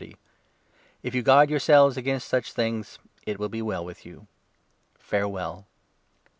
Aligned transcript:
y. 0.01 0.15
If 1.03 1.13
you 1.13 1.21
guard 1.21 1.51
yourselves 1.51 1.95
against 1.95 2.27
such 2.27 2.53
things, 2.53 2.97
it 3.27 3.37
will 3.37 3.49
be 3.49 3.61
well 3.61 3.85
with 3.85 4.03
you. 4.03 4.25
Farewell.' 4.97 5.67